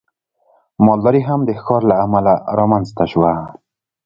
[0.85, 3.31] مالداري هم د ښکار له امله رامنځته شوه.